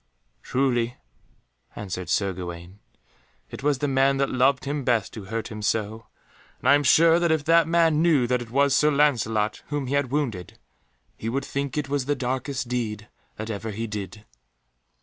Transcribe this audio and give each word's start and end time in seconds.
"Truly," 0.41 0.97
answered 1.75 2.09
Sir 2.09 2.33
Gawaine, 2.33 2.79
"it 3.51 3.61
was 3.61 3.77
the 3.77 3.87
man 3.87 4.17
that 4.17 4.31
loved 4.31 4.65
him 4.65 4.83
best 4.83 5.13
who 5.13 5.25
hurt 5.25 5.49
him 5.49 5.61
so, 5.61 6.07
and 6.57 6.67
I 6.67 6.73
am 6.73 6.81
sure 6.81 7.19
that 7.19 7.31
if 7.31 7.43
that 7.43 7.67
man 7.67 8.01
knew 8.01 8.25
that 8.25 8.41
it 8.41 8.49
was 8.49 8.75
Sir 8.75 8.89
Lancelot 8.89 9.61
whom 9.67 9.85
he 9.85 9.93
had 9.93 10.09
wounded, 10.11 10.57
he 11.17 11.29
would 11.29 11.45
think 11.45 11.77
it 11.77 11.87
was 11.87 12.05
the 12.05 12.15
darkest 12.15 12.67
deed 12.67 13.09
that 13.35 13.51
ever 13.51 13.69
he 13.69 13.85
did." 13.85 14.25